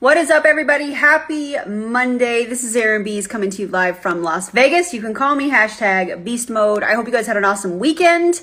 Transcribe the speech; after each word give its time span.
What 0.00 0.16
is 0.16 0.30
up, 0.30 0.44
everybody? 0.44 0.92
Happy 0.92 1.56
Monday. 1.66 2.44
This 2.44 2.64
is 2.64 2.74
Erin 2.74 3.04
Biest 3.04 3.28
coming 3.28 3.50
to 3.50 3.62
you 3.62 3.68
live 3.68 3.98
from 3.98 4.22
Las 4.22 4.50
Vegas. 4.50 4.92
You 4.92 5.00
can 5.00 5.14
call 5.14 5.36
me 5.36 5.50
hashtag 5.50 6.24
beast 6.24 6.50
mode. 6.50 6.82
I 6.82 6.94
hope 6.94 7.06
you 7.06 7.12
guys 7.12 7.28
had 7.28 7.36
an 7.36 7.44
awesome 7.44 7.78
weekend. 7.78 8.42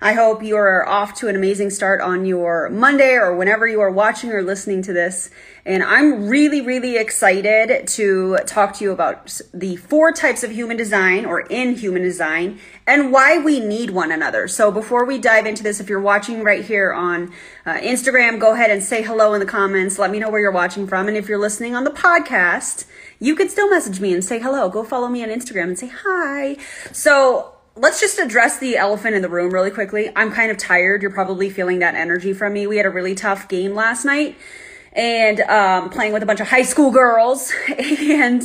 I 0.00 0.12
hope 0.12 0.42
you 0.42 0.56
are 0.56 0.86
off 0.86 1.14
to 1.20 1.28
an 1.28 1.36
amazing 1.36 1.70
start 1.70 2.00
on 2.00 2.26
your 2.26 2.68
Monday 2.68 3.14
or 3.14 3.34
whenever 3.34 3.66
you 3.66 3.80
are 3.80 3.90
watching 3.90 4.30
or 4.30 4.42
listening 4.42 4.82
to 4.82 4.92
this. 4.92 5.30
And 5.64 5.82
I'm 5.82 6.28
really, 6.28 6.60
really 6.60 6.96
excited 6.96 7.88
to 7.88 8.38
talk 8.46 8.74
to 8.74 8.84
you 8.84 8.92
about 8.92 9.40
the 9.54 9.76
four 9.76 10.12
types 10.12 10.44
of 10.44 10.52
human 10.52 10.76
design 10.76 11.24
or 11.24 11.40
in 11.40 11.74
human 11.74 12.02
design 12.02 12.60
and 12.86 13.10
why 13.10 13.38
we 13.38 13.58
need 13.58 13.90
one 13.90 14.12
another. 14.12 14.46
So 14.48 14.70
before 14.70 15.04
we 15.04 15.18
dive 15.18 15.46
into 15.46 15.62
this, 15.62 15.80
if 15.80 15.88
you're 15.88 16.00
watching 16.00 16.44
right 16.44 16.64
here 16.64 16.92
on 16.92 17.32
uh, 17.64 17.74
Instagram, 17.74 18.38
go 18.38 18.52
ahead 18.52 18.70
and 18.70 18.82
say 18.82 19.02
hello 19.02 19.34
in 19.34 19.40
the 19.40 19.46
comments. 19.46 19.98
Let 19.98 20.10
me 20.10 20.18
know 20.18 20.30
where 20.30 20.40
you're 20.40 20.52
watching 20.52 20.86
from. 20.86 21.08
And 21.08 21.16
if 21.16 21.28
you're 21.28 21.38
listening 21.38 21.74
on 21.74 21.84
the 21.84 21.90
podcast, 21.90 22.84
you 23.18 23.34
could 23.34 23.50
still 23.50 23.70
message 23.70 23.98
me 23.98 24.12
and 24.12 24.24
say 24.24 24.38
hello. 24.38 24.68
Go 24.68 24.84
follow 24.84 25.08
me 25.08 25.22
on 25.24 25.30
Instagram 25.30 25.64
and 25.64 25.78
say 25.78 25.88
hi. 25.88 26.58
So 26.92 27.55
let's 27.76 28.00
just 28.00 28.18
address 28.18 28.58
the 28.58 28.76
elephant 28.76 29.14
in 29.14 29.22
the 29.22 29.28
room 29.28 29.52
really 29.52 29.70
quickly. 29.70 30.10
I'm 30.16 30.32
kind 30.32 30.50
of 30.50 30.56
tired. 30.56 31.02
You're 31.02 31.10
probably 31.10 31.50
feeling 31.50 31.80
that 31.80 31.94
energy 31.94 32.32
from 32.32 32.54
me. 32.54 32.66
We 32.66 32.78
had 32.78 32.86
a 32.86 32.90
really 32.90 33.14
tough 33.14 33.48
game 33.48 33.74
last 33.74 34.04
night 34.04 34.36
and 34.96 35.40
um, 35.42 35.90
playing 35.90 36.14
with 36.14 36.22
a 36.22 36.26
bunch 36.26 36.40
of 36.40 36.48
high 36.48 36.62
school 36.62 36.90
girls, 36.90 37.52
and 37.78 38.42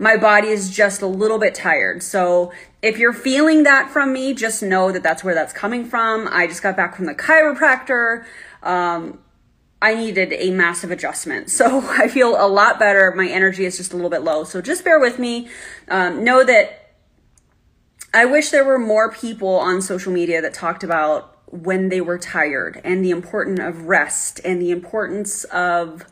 my 0.00 0.16
body 0.16 0.48
is 0.48 0.68
just 0.68 1.00
a 1.00 1.06
little 1.06 1.38
bit 1.38 1.54
tired. 1.54 2.02
So 2.02 2.52
if 2.82 2.98
you're 2.98 3.12
feeling 3.12 3.62
that 3.62 3.88
from 3.88 4.12
me, 4.12 4.34
just 4.34 4.64
know 4.64 4.90
that 4.90 5.04
that's 5.04 5.22
where 5.22 5.34
that's 5.34 5.52
coming 5.52 5.84
from. 5.84 6.28
I 6.28 6.48
just 6.48 6.60
got 6.60 6.76
back 6.76 6.96
from 6.96 7.06
the 7.06 7.14
chiropractor. 7.14 8.24
Um, 8.64 9.20
I 9.80 9.94
needed 9.94 10.32
a 10.32 10.50
massive 10.50 10.90
adjustment. 10.90 11.50
So 11.50 11.80
I 11.88 12.08
feel 12.08 12.34
a 12.36 12.48
lot 12.48 12.80
better. 12.80 13.12
My 13.12 13.28
energy 13.28 13.64
is 13.64 13.76
just 13.76 13.92
a 13.92 13.96
little 13.96 14.10
bit 14.10 14.22
low. 14.22 14.42
So 14.42 14.60
just 14.60 14.84
bear 14.84 14.98
with 14.98 15.20
me. 15.20 15.48
Um, 15.88 16.24
know 16.24 16.42
that 16.44 16.81
I 18.14 18.26
wish 18.26 18.50
there 18.50 18.64
were 18.64 18.78
more 18.78 19.10
people 19.10 19.56
on 19.56 19.80
social 19.80 20.12
media 20.12 20.42
that 20.42 20.52
talked 20.52 20.84
about 20.84 21.38
when 21.46 21.88
they 21.88 22.00
were 22.00 22.18
tired 22.18 22.80
and 22.84 23.04
the 23.04 23.10
importance 23.10 23.60
of 23.60 23.86
rest 23.86 24.40
and 24.44 24.60
the 24.60 24.70
importance 24.70 25.44
of 25.44 26.04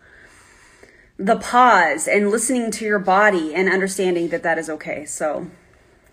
the 1.19 1.37
pause 1.37 2.09
and 2.09 2.31
listening 2.31 2.70
to 2.70 2.84
your 2.87 2.98
body 2.98 3.55
and 3.55 3.69
understanding 3.69 4.29
that 4.29 4.42
that 4.42 4.57
is 4.57 4.70
okay. 4.70 5.05
So 5.05 5.48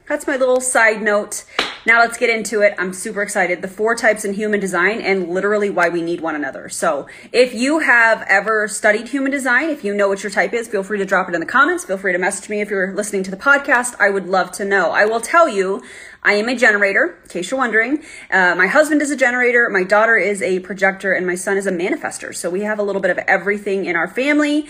that's 0.08 0.28
my 0.28 0.36
little 0.36 0.60
side 0.60 1.02
note. 1.02 1.46
Now 1.88 2.02
let's 2.02 2.18
get 2.18 2.30
into 2.30 2.64
it. 2.64 2.74
I'm 2.78 2.92
super 2.92 3.22
excited. 3.22 3.62
The 3.62 3.70
four 3.70 3.96
types 3.96 4.26
in 4.26 4.34
human 4.34 4.60
design 4.60 5.00
and 5.00 5.30
literally 5.30 5.70
why 5.70 5.88
we 5.88 6.02
need 6.02 6.20
one 6.20 6.36
another. 6.36 6.68
So 6.68 7.08
if 7.32 7.54
you 7.54 7.80
have 7.80 8.26
ever 8.28 8.68
studied 8.68 9.08
human 9.08 9.32
design, 9.32 9.70
if 9.70 9.86
you 9.86 9.96
know 9.96 10.10
what 10.10 10.22
your 10.22 10.30
type 10.30 10.52
is, 10.52 10.68
feel 10.68 10.84
free 10.84 10.98
to 10.98 11.06
drop 11.06 11.30
it 11.30 11.34
in 11.34 11.40
the 11.40 11.48
comments. 11.48 11.86
Feel 11.86 11.98
free 11.98 12.12
to 12.12 12.18
message 12.18 12.50
me 12.50 12.60
if 12.60 12.70
you're 12.70 12.94
listening 12.94 13.24
to 13.24 13.32
the 13.32 13.38
podcast. 13.38 13.96
I 14.02 14.10
would 14.10 14.28
love 14.28 14.52
to 14.54 14.66
know. 14.66 14.92
I 14.92 15.06
will 15.06 15.22
tell 15.22 15.48
you, 15.48 15.82
I 16.24 16.34
am 16.34 16.50
a 16.50 16.58
generator, 16.58 17.20
in 17.24 17.30
case 17.30 17.52
you're 17.52 17.58
wondering. 17.58 18.04
Uh, 18.30 18.54
my 18.56 18.68
husband 18.68 19.02
is 19.02 19.10
a 19.10 19.16
generator, 19.16 19.70
my 19.70 19.86
daughter 19.86 20.18
is 20.18 20.42
a 20.42 20.60
projector, 20.60 21.14
and 21.14 21.26
my 21.26 21.36
son 21.36 21.56
is 21.56 21.68
a 21.68 21.72
manifestor. 21.72 22.36
So 22.36 22.50
we 22.50 22.64
have 22.64 22.80
a 22.80 22.84
little 22.84 23.02
bit 23.02 23.12
of 23.12 23.18
everything 23.20 23.86
in 23.86 23.96
our 23.96 24.10
family. 24.10 24.68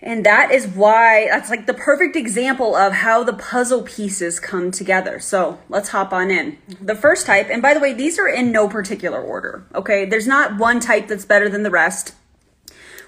And 0.00 0.24
that 0.24 0.52
is 0.52 0.66
why 0.66 1.26
that's 1.28 1.50
like 1.50 1.66
the 1.66 1.74
perfect 1.74 2.14
example 2.14 2.76
of 2.76 2.92
how 2.92 3.24
the 3.24 3.32
puzzle 3.32 3.82
pieces 3.82 4.38
come 4.38 4.70
together. 4.70 5.18
So 5.18 5.58
let's 5.68 5.88
hop 5.88 6.12
on 6.12 6.30
in. 6.30 6.58
The 6.80 6.94
first 6.94 7.26
type, 7.26 7.48
and 7.50 7.60
by 7.60 7.74
the 7.74 7.80
way, 7.80 7.92
these 7.92 8.18
are 8.18 8.28
in 8.28 8.52
no 8.52 8.68
particular 8.68 9.20
order, 9.20 9.66
okay? 9.74 10.04
There's 10.04 10.26
not 10.26 10.56
one 10.56 10.78
type 10.78 11.08
that's 11.08 11.24
better 11.24 11.48
than 11.48 11.64
the 11.64 11.70
rest. 11.70 12.14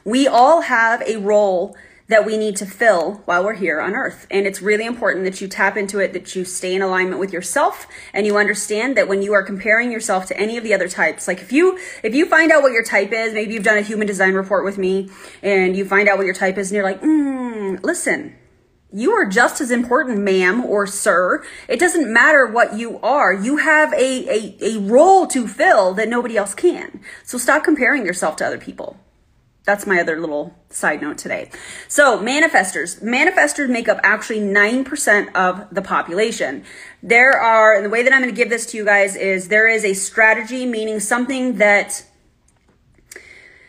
We 0.05 0.27
all 0.27 0.63
have 0.63 1.03
a 1.03 1.19
role 1.19 1.77
that 2.11 2.27
we 2.27 2.37
need 2.37 2.57
to 2.57 2.67
fill 2.67 3.23
while 3.25 3.45
we're 3.45 3.55
here 3.55 3.81
on 3.81 3.95
earth. 3.95 4.27
And 4.33 4.45
it's 4.45 4.61
really 4.61 4.85
important 4.85 5.25
that 5.25 5.41
you 5.41 5.47
tap 5.47 5.77
into 5.77 6.01
it, 6.01 6.13
that 6.13 6.35
you 6.35 6.45
stay 6.45 6.75
in 6.75 6.83
alignment 6.83 7.21
with 7.21 7.33
yourself 7.33 7.87
and 8.13 8.27
you 8.27 8.37
understand 8.37 8.97
that 8.97 9.07
when 9.07 9.23
you 9.23 9.33
are 9.33 9.45
comparing 9.45 9.93
yourself 9.93 10.27
to 10.27 10.37
any 10.37 10.57
of 10.57 10.65
the 10.65 10.75
other 10.75 10.89
types, 10.89 11.29
like 11.29 11.41
if 11.41 11.53
you, 11.53 11.79
if 12.03 12.13
you 12.13 12.27
find 12.27 12.51
out 12.51 12.63
what 12.63 12.73
your 12.73 12.83
type 12.83 13.13
is, 13.13 13.33
maybe 13.33 13.55
you've 13.55 13.63
done 13.63 13.79
a 13.79 13.83
human 13.83 14.09
design 14.09 14.35
report 14.35 14.65
with 14.65 14.77
me 14.77 15.09
and 15.41 15.77
you 15.77 15.85
find 15.85 16.09
out 16.09 16.19
what 16.19 16.27
your 16.27 16.35
type 16.35 16.59
is 16.59 16.73
and 16.73 16.75
you're 16.75 16.85
like, 16.85 17.01
mm, 17.01 17.81
listen, 17.85 18.37
you 18.93 19.13
are 19.13 19.27
just 19.27 19.61
as 19.61 19.71
important, 19.71 20.19
ma'am 20.19 20.65
or 20.65 20.89
sir. 20.89 21.45
It 21.69 21.79
doesn't 21.79 22.13
matter 22.13 22.45
what 22.45 22.77
you 22.77 22.99
are. 23.05 23.33
You 23.33 23.59
have 23.59 23.93
a, 23.93 24.29
a, 24.29 24.75
a 24.75 24.81
role 24.81 25.29
to 25.29 25.47
fill 25.47 25.95
that 25.95 26.09
nobody 26.09 26.37
else 26.37 26.57
can. 26.57 27.01
So 27.23 27.39
stop 27.39 27.63
comparing 27.63 28.05
yourself 28.05 28.35
to 28.37 28.47
other 28.47 28.59
people. 28.59 28.99
That's 29.71 29.87
my 29.87 30.01
other 30.01 30.19
little 30.19 30.53
side 30.69 31.01
note 31.01 31.17
today. 31.17 31.49
So, 31.87 32.19
manifestors. 32.19 33.01
Manifestors 33.05 33.69
make 33.69 33.89
up 33.89 34.01
actually 34.03 34.41
9% 34.41 35.33
of 35.37 35.73
the 35.73 35.81
population. 35.81 36.65
There 37.05 37.39
are, 37.39 37.77
and 37.77 37.85
the 37.85 37.89
way 37.89 38.03
that 38.03 38.13
I'm 38.13 38.21
going 38.21 38.35
to 38.35 38.37
give 38.37 38.51
this 38.51 38.67
to 38.73 38.77
you 38.77 38.85
guys 38.85 39.15
is 39.15 39.47
there 39.47 39.69
is 39.69 39.85
a 39.85 39.95
strategy, 39.95 40.67
meaning 40.67 40.99
something 40.99 41.59
that 41.59 42.05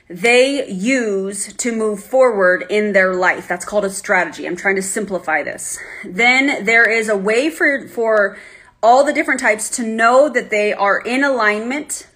they 0.09 0.67
use 0.67 1.53
to 1.53 1.72
move 1.72 2.03
forward 2.03 2.66
in 2.68 2.94
their 2.94 3.13
life. 3.13 3.47
That's 3.47 3.63
called 3.63 3.85
a 3.85 3.91
strategy. 3.91 4.47
I'm 4.47 4.56
trying 4.56 4.78
to 4.78 4.81
simplify 4.81 5.44
this. 5.44 5.78
Then 6.03 6.66
there 6.66 6.89
is 6.89 7.09
a 7.09 7.16
way 7.16 7.51
for, 7.51 7.88
for 7.88 8.39
all 8.81 9.03
the 9.03 9.13
different 9.13 9.39
types 9.39 9.69
to 9.78 9.83
know 9.83 10.29
that 10.29 10.50
they 10.50 10.73
are 10.73 11.00
in 11.00 11.23
alignment 11.23 12.07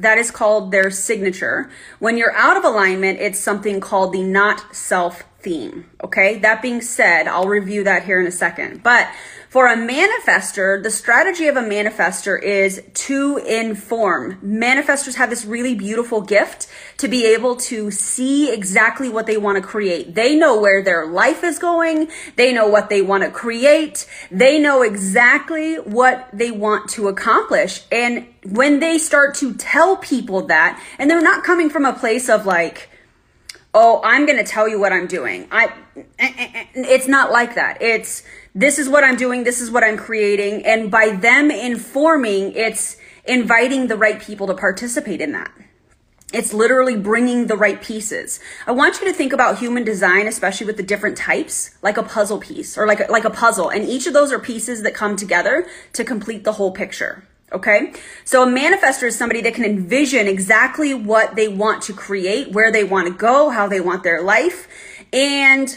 that 0.00 0.16
is 0.18 0.30
called 0.30 0.72
their 0.72 0.90
signature. 0.90 1.70
When 1.98 2.16
you're 2.16 2.34
out 2.34 2.56
of 2.56 2.64
alignment, 2.64 3.20
it's 3.20 3.38
something 3.38 3.80
called 3.80 4.12
the 4.12 4.22
not 4.22 4.74
self 4.74 5.24
theme. 5.42 5.90
Okay. 6.02 6.38
That 6.38 6.62
being 6.62 6.82
said, 6.82 7.26
I'll 7.26 7.48
review 7.48 7.84
that 7.84 8.04
here 8.04 8.20
in 8.20 8.26
a 8.26 8.32
second. 8.32 8.82
But 8.82 9.08
for 9.48 9.66
a 9.66 9.76
manifestor, 9.76 10.80
the 10.80 10.90
strategy 10.90 11.48
of 11.48 11.56
a 11.56 11.62
manifestor 11.62 12.40
is 12.40 12.82
to 12.94 13.38
inform. 13.38 14.40
Manifestors 14.42 15.16
have 15.16 15.28
this 15.28 15.44
really 15.44 15.74
beautiful 15.74 16.20
gift 16.20 16.68
to 16.98 17.08
be 17.08 17.26
able 17.26 17.56
to 17.56 17.90
see 17.90 18.52
exactly 18.52 19.08
what 19.08 19.26
they 19.26 19.36
want 19.36 19.56
to 19.56 19.62
create. 19.62 20.14
They 20.14 20.36
know 20.36 20.60
where 20.60 20.84
their 20.84 21.06
life 21.06 21.42
is 21.42 21.58
going. 21.58 22.10
They 22.36 22.52
know 22.52 22.68
what 22.68 22.90
they 22.90 23.02
want 23.02 23.24
to 23.24 23.30
create. 23.30 24.06
They 24.30 24.60
know 24.60 24.82
exactly 24.82 25.76
what 25.76 26.28
they 26.32 26.52
want 26.52 26.88
to 26.90 27.08
accomplish. 27.08 27.82
And 27.90 28.28
when 28.44 28.78
they 28.78 28.98
start 28.98 29.34
to 29.36 29.54
tell 29.54 29.96
people 29.96 30.46
that, 30.46 30.80
and 30.98 31.10
they're 31.10 31.20
not 31.20 31.42
coming 31.42 31.70
from 31.70 31.84
a 31.84 31.92
place 31.92 32.28
of 32.28 32.46
like, 32.46 32.89
oh, 33.72 34.00
I'm 34.02 34.26
going 34.26 34.38
to 34.38 34.44
tell 34.44 34.68
you 34.68 34.80
what 34.80 34.92
I'm 34.92 35.06
doing. 35.06 35.46
I, 35.50 35.66
eh, 35.96 36.02
eh, 36.18 36.50
eh, 36.54 36.66
it's 36.74 37.06
not 37.06 37.30
like 37.30 37.54
that. 37.54 37.80
It's, 37.80 38.22
this 38.54 38.78
is 38.78 38.88
what 38.88 39.04
I'm 39.04 39.16
doing. 39.16 39.44
This 39.44 39.60
is 39.60 39.70
what 39.70 39.84
I'm 39.84 39.96
creating. 39.96 40.66
And 40.66 40.90
by 40.90 41.10
them 41.10 41.50
informing, 41.50 42.52
it's 42.52 42.96
inviting 43.24 43.86
the 43.86 43.96
right 43.96 44.20
people 44.20 44.46
to 44.48 44.54
participate 44.54 45.20
in 45.20 45.32
that. 45.32 45.52
It's 46.32 46.54
literally 46.54 46.96
bringing 46.96 47.48
the 47.48 47.56
right 47.56 47.82
pieces. 47.82 48.38
I 48.64 48.70
want 48.70 49.00
you 49.00 49.06
to 49.06 49.12
think 49.12 49.32
about 49.32 49.58
human 49.58 49.82
design, 49.82 50.28
especially 50.28 50.66
with 50.66 50.76
the 50.76 50.82
different 50.84 51.16
types, 51.16 51.76
like 51.82 51.96
a 51.96 52.04
puzzle 52.04 52.38
piece 52.38 52.78
or 52.78 52.86
like 52.86 53.10
like 53.10 53.24
a 53.24 53.30
puzzle. 53.30 53.68
And 53.68 53.84
each 53.84 54.06
of 54.06 54.12
those 54.12 54.30
are 54.30 54.38
pieces 54.38 54.82
that 54.82 54.94
come 54.94 55.16
together 55.16 55.66
to 55.94 56.04
complete 56.04 56.44
the 56.44 56.52
whole 56.52 56.70
picture. 56.70 57.24
Okay. 57.52 57.92
So 58.24 58.44
a 58.44 58.46
manifestor 58.46 59.04
is 59.04 59.18
somebody 59.18 59.40
that 59.42 59.54
can 59.54 59.64
envision 59.64 60.28
exactly 60.28 60.94
what 60.94 61.34
they 61.34 61.48
want 61.48 61.82
to 61.84 61.92
create, 61.92 62.52
where 62.52 62.70
they 62.70 62.84
want 62.84 63.08
to 63.08 63.14
go, 63.14 63.50
how 63.50 63.66
they 63.66 63.80
want 63.80 64.04
their 64.04 64.22
life. 64.22 64.68
And 65.12 65.76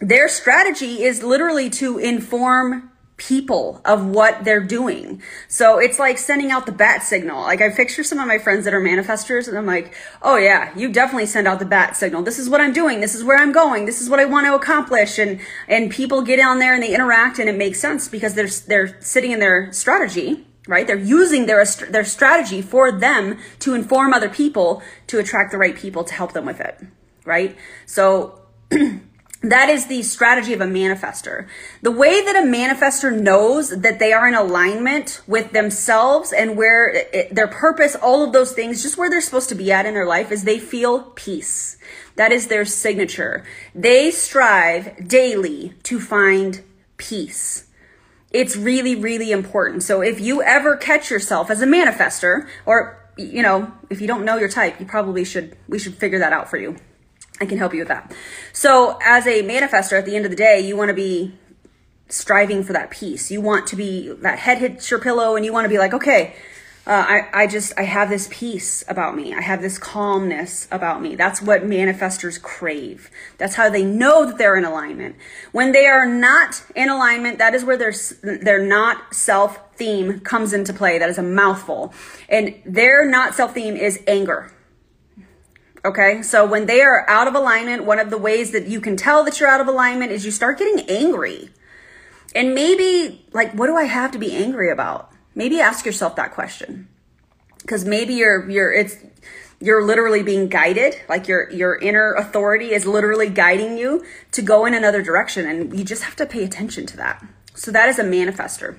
their 0.00 0.28
strategy 0.28 1.02
is 1.02 1.22
literally 1.22 1.70
to 1.70 1.98
inform 1.98 2.90
people 3.16 3.80
of 3.84 4.04
what 4.04 4.44
they're 4.44 4.60
doing. 4.60 5.22
So 5.48 5.78
it's 5.78 5.98
like 5.98 6.18
sending 6.18 6.50
out 6.50 6.66
the 6.66 6.72
bat 6.72 7.02
signal. 7.02 7.42
Like 7.42 7.62
I 7.62 7.70
picture 7.70 8.02
some 8.02 8.18
of 8.18 8.26
my 8.26 8.38
friends 8.38 8.64
that 8.64 8.74
are 8.74 8.80
manifestors 8.80 9.46
and 9.46 9.56
I'm 9.56 9.66
like, 9.66 9.94
oh 10.20 10.36
yeah, 10.36 10.76
you 10.76 10.92
definitely 10.92 11.26
send 11.26 11.46
out 11.46 11.60
the 11.60 11.64
bat 11.64 11.96
signal. 11.96 12.22
This 12.22 12.40
is 12.40 12.50
what 12.50 12.60
I'm 12.60 12.72
doing. 12.72 13.00
This 13.00 13.14
is 13.14 13.22
where 13.22 13.38
I'm 13.38 13.52
going. 13.52 13.86
This 13.86 14.02
is 14.02 14.10
what 14.10 14.18
I 14.18 14.24
want 14.24 14.46
to 14.46 14.54
accomplish. 14.54 15.18
And, 15.18 15.40
and 15.68 15.92
people 15.92 16.22
get 16.22 16.40
on 16.40 16.58
there 16.58 16.74
and 16.74 16.82
they 16.82 16.92
interact 16.92 17.38
and 17.38 17.48
it 17.48 17.56
makes 17.56 17.80
sense 17.80 18.08
because 18.08 18.34
they're, 18.34 18.48
they're 18.66 19.00
sitting 19.00 19.30
in 19.30 19.38
their 19.38 19.72
strategy 19.72 20.44
right? 20.66 20.86
They're 20.86 20.96
using 20.96 21.46
their, 21.46 21.64
their 21.90 22.04
strategy 22.04 22.62
for 22.62 22.90
them 22.90 23.38
to 23.60 23.74
inform 23.74 24.14
other 24.14 24.28
people 24.28 24.82
to 25.08 25.18
attract 25.18 25.52
the 25.52 25.58
right 25.58 25.76
people 25.76 26.04
to 26.04 26.14
help 26.14 26.32
them 26.32 26.46
with 26.46 26.60
it, 26.60 26.78
right? 27.24 27.56
So 27.86 28.40
that 29.42 29.68
is 29.68 29.86
the 29.86 30.02
strategy 30.02 30.54
of 30.54 30.60
a 30.60 30.66
manifestor. 30.66 31.48
The 31.82 31.90
way 31.90 32.24
that 32.24 32.36
a 32.36 32.46
manifestor 32.46 33.14
knows 33.14 33.70
that 33.70 33.98
they 33.98 34.12
are 34.12 34.26
in 34.26 34.34
alignment 34.34 35.20
with 35.26 35.52
themselves 35.52 36.32
and 36.32 36.56
where 36.56 36.88
it, 36.88 37.34
their 37.34 37.48
purpose, 37.48 37.94
all 37.94 38.24
of 38.24 38.32
those 38.32 38.52
things, 38.52 38.82
just 38.82 38.96
where 38.96 39.10
they're 39.10 39.20
supposed 39.20 39.50
to 39.50 39.54
be 39.54 39.70
at 39.70 39.84
in 39.84 39.92
their 39.92 40.06
life 40.06 40.32
is 40.32 40.44
they 40.44 40.58
feel 40.58 41.12
peace. 41.14 41.76
That 42.16 42.32
is 42.32 42.46
their 42.46 42.64
signature. 42.64 43.44
They 43.74 44.10
strive 44.10 45.08
daily 45.08 45.74
to 45.82 46.00
find 46.00 46.62
peace 46.96 47.66
it's 48.34 48.56
really, 48.56 48.96
really 48.96 49.30
important. 49.30 49.84
So 49.84 50.02
if 50.02 50.20
you 50.20 50.42
ever 50.42 50.76
catch 50.76 51.08
yourself 51.08 51.50
as 51.50 51.62
a 51.62 51.66
manifestor, 51.66 52.48
or, 52.66 53.00
you 53.16 53.42
know, 53.42 53.72
if 53.88 54.00
you 54.00 54.08
don't 54.08 54.24
know 54.24 54.36
your 54.36 54.48
type, 54.48 54.80
you 54.80 54.86
probably 54.86 55.24
should, 55.24 55.56
we 55.68 55.78
should 55.78 55.94
figure 55.94 56.18
that 56.18 56.32
out 56.32 56.50
for 56.50 56.58
you. 56.58 56.76
I 57.40 57.46
can 57.46 57.58
help 57.58 57.72
you 57.72 57.78
with 57.78 57.88
that. 57.88 58.12
So, 58.52 58.98
as 59.02 59.26
a 59.26 59.42
manifestor, 59.42 59.98
at 59.98 60.04
the 60.04 60.16
end 60.16 60.24
of 60.24 60.30
the 60.30 60.36
day, 60.36 60.60
you 60.60 60.76
want 60.76 60.88
to 60.88 60.94
be 60.94 61.34
striving 62.08 62.64
for 62.64 62.72
that 62.72 62.90
peace. 62.90 63.30
You 63.30 63.40
want 63.40 63.66
to 63.68 63.76
be 63.76 64.12
that 64.20 64.40
head 64.40 64.58
hits 64.58 64.90
your 64.90 65.00
pillow 65.00 65.36
and 65.36 65.44
you 65.44 65.52
want 65.52 65.64
to 65.64 65.68
be 65.68 65.78
like, 65.78 65.94
okay, 65.94 66.36
uh, 66.86 66.90
I, 66.90 67.44
I 67.44 67.46
just, 67.46 67.72
I 67.78 67.82
have 67.82 68.10
this 68.10 68.28
peace 68.30 68.84
about 68.88 69.16
me. 69.16 69.32
I 69.32 69.40
have 69.40 69.62
this 69.62 69.78
calmness 69.78 70.68
about 70.70 71.00
me. 71.00 71.14
That's 71.14 71.40
what 71.40 71.62
manifestors 71.62 72.40
crave. 72.40 73.10
That's 73.38 73.54
how 73.54 73.70
they 73.70 73.82
know 73.82 74.26
that 74.26 74.36
they're 74.36 74.56
in 74.56 74.66
alignment. 74.66 75.16
When 75.52 75.72
they 75.72 75.86
are 75.86 76.04
not 76.04 76.62
in 76.76 76.90
alignment, 76.90 77.38
that 77.38 77.54
is 77.54 77.64
where 77.64 77.78
their, 77.78 77.94
their 78.22 78.62
not 78.62 79.14
self 79.14 79.58
theme 79.76 80.20
comes 80.20 80.52
into 80.52 80.74
play. 80.74 80.98
That 80.98 81.08
is 81.08 81.16
a 81.16 81.22
mouthful. 81.22 81.94
And 82.28 82.54
their 82.66 83.08
not 83.08 83.34
self 83.34 83.54
theme 83.54 83.76
is 83.76 84.00
anger. 84.06 84.52
Okay. 85.86 86.20
So 86.20 86.44
when 86.46 86.66
they 86.66 86.82
are 86.82 87.08
out 87.08 87.28
of 87.28 87.34
alignment, 87.34 87.86
one 87.86 87.98
of 87.98 88.10
the 88.10 88.18
ways 88.18 88.52
that 88.52 88.66
you 88.66 88.82
can 88.82 88.96
tell 88.96 89.24
that 89.24 89.40
you're 89.40 89.48
out 89.48 89.62
of 89.62 89.68
alignment 89.68 90.12
is 90.12 90.26
you 90.26 90.30
start 90.30 90.58
getting 90.58 90.84
angry. 90.86 91.48
And 92.34 92.54
maybe, 92.54 93.24
like, 93.32 93.52
what 93.52 93.68
do 93.68 93.76
I 93.76 93.84
have 93.84 94.10
to 94.12 94.18
be 94.18 94.34
angry 94.34 94.70
about? 94.70 95.13
Maybe 95.34 95.60
ask 95.60 95.84
yourself 95.84 96.16
that 96.16 96.32
question. 96.32 96.88
Because 97.60 97.84
maybe 97.84 98.14
you're, 98.14 98.48
you're, 98.50 98.72
it's, 98.72 98.96
you're 99.60 99.82
literally 99.82 100.22
being 100.22 100.48
guided, 100.48 101.00
like 101.08 101.26
your, 101.26 101.50
your 101.50 101.76
inner 101.76 102.12
authority 102.12 102.72
is 102.72 102.86
literally 102.86 103.30
guiding 103.30 103.78
you 103.78 104.04
to 104.32 104.42
go 104.42 104.66
in 104.66 104.74
another 104.74 105.02
direction. 105.02 105.46
And 105.46 105.76
you 105.78 105.84
just 105.84 106.02
have 106.02 106.16
to 106.16 106.26
pay 106.26 106.44
attention 106.44 106.86
to 106.86 106.96
that. 106.98 107.24
So 107.54 107.70
that 107.70 107.88
is 107.88 107.98
a 107.98 108.04
manifestor. 108.04 108.78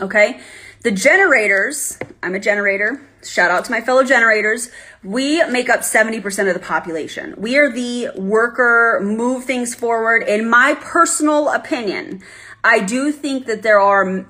Okay. 0.00 0.40
The 0.82 0.90
generators, 0.90 1.98
I'm 2.22 2.34
a 2.34 2.38
generator. 2.38 3.00
Shout 3.22 3.50
out 3.50 3.64
to 3.64 3.70
my 3.70 3.80
fellow 3.80 4.04
generators. 4.04 4.70
We 5.02 5.42
make 5.46 5.70
up 5.70 5.80
70% 5.80 6.46
of 6.46 6.54
the 6.54 6.60
population. 6.60 7.34
We 7.38 7.56
are 7.56 7.72
the 7.72 8.10
worker, 8.14 9.00
move 9.02 9.44
things 9.44 9.74
forward. 9.74 10.24
In 10.24 10.48
my 10.48 10.76
personal 10.80 11.48
opinion, 11.48 12.22
I 12.62 12.80
do 12.80 13.12
think 13.12 13.46
that 13.46 13.62
there 13.62 13.80
are 13.80 14.26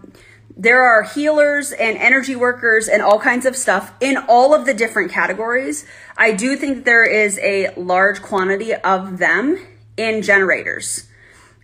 there 0.56 0.83
are 0.83 1.03
healers 1.03 1.73
and 1.73 1.97
energy 1.99 2.37
workers 2.37 2.89
and 2.89 3.03
all 3.03 3.19
kinds 3.19 3.45
of 3.45 3.56
stuff 3.56 3.93
in 4.01 4.17
all 4.29 4.55
of 4.55 4.67
the 4.67 4.75
different 4.75 5.11
categories. 5.11 5.85
I 6.17 6.33
do 6.33 6.56
think 6.56 6.85
there 6.85 7.05
is 7.05 7.39
a 7.41 7.75
large 7.77 8.23
quantity 8.23 8.75
of 8.75 9.19
them 9.19 9.59
in 9.97 10.23
generators 10.23 11.09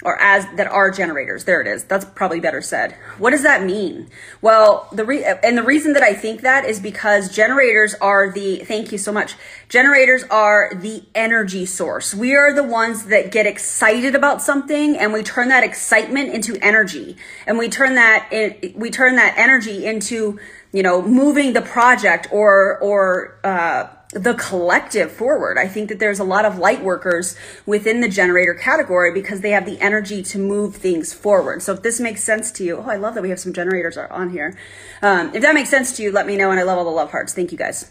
or 0.02 0.20
as 0.20 0.46
that 0.56 0.66
are 0.66 0.90
generators. 0.90 1.44
There 1.44 1.60
it 1.60 1.66
is. 1.66 1.84
That's 1.84 2.04
probably 2.04 2.40
better 2.40 2.62
said. 2.62 2.92
What 3.18 3.30
does 3.30 3.42
that 3.42 3.64
mean? 3.64 4.08
Well, 4.40 4.88
the 4.92 5.04
re- 5.04 5.24
and 5.24 5.58
the 5.58 5.62
reason 5.62 5.92
that 5.92 6.02
I 6.02 6.14
think 6.14 6.40
that 6.42 6.64
is 6.64 6.80
because 6.80 7.34
generators 7.34 7.94
are 8.00 8.30
the 8.30 8.64
thank 8.64 8.92
you 8.92 8.98
so 8.98 9.12
much. 9.12 9.34
Generators 9.68 10.24
are 10.30 10.72
the 10.74 11.04
energy 11.14 11.66
source. 11.66 12.14
We 12.14 12.34
are 12.34 12.54
the 12.54 12.64
ones 12.64 13.06
that 13.06 13.30
get 13.30 13.46
excited 13.46 14.14
about 14.14 14.42
something 14.42 14.96
and 14.96 15.12
we 15.12 15.22
turn 15.22 15.48
that 15.48 15.64
excitement 15.64 16.32
into 16.32 16.56
energy. 16.64 17.16
And 17.46 17.58
we 17.58 17.68
turn 17.68 17.96
that 17.96 18.28
in, 18.32 18.72
we 18.74 18.90
turn 18.90 19.16
that 19.16 19.34
energy 19.36 19.84
into, 19.84 20.38
you 20.72 20.82
know, 20.82 21.02
moving 21.02 21.52
the 21.52 21.62
project 21.62 22.28
or 22.30 22.78
or 22.78 23.38
uh 23.44 23.88
the 24.12 24.34
collective 24.34 25.12
forward. 25.12 25.56
I 25.56 25.68
think 25.68 25.88
that 25.88 26.00
there's 26.00 26.18
a 26.18 26.24
lot 26.24 26.44
of 26.44 26.58
light 26.58 26.82
workers 26.82 27.36
within 27.64 28.00
the 28.00 28.08
generator 28.08 28.54
category 28.54 29.12
because 29.12 29.40
they 29.40 29.50
have 29.50 29.66
the 29.66 29.78
energy 29.80 30.22
to 30.24 30.38
move 30.38 30.74
things 30.74 31.14
forward. 31.14 31.62
So 31.62 31.74
if 31.74 31.82
this 31.82 32.00
makes 32.00 32.22
sense 32.22 32.50
to 32.52 32.64
you, 32.64 32.78
oh, 32.78 32.90
I 32.90 32.96
love 32.96 33.14
that 33.14 33.22
we 33.22 33.30
have 33.30 33.38
some 33.38 33.52
generators 33.52 33.96
on 33.96 34.30
here. 34.30 34.58
Um, 35.00 35.32
if 35.32 35.42
that 35.42 35.54
makes 35.54 35.70
sense 35.70 35.96
to 35.96 36.02
you, 36.02 36.10
let 36.10 36.26
me 36.26 36.36
know. 36.36 36.50
And 36.50 36.58
I 36.58 36.64
love 36.64 36.78
all 36.78 36.84
the 36.84 36.90
love 36.90 37.12
hearts. 37.12 37.34
Thank 37.34 37.52
you 37.52 37.58
guys. 37.58 37.88